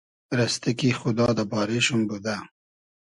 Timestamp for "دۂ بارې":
1.37-1.79